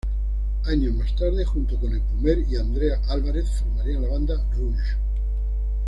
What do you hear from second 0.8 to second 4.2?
más tarde, junto con Epumer y Andrea Álvarez, formarían la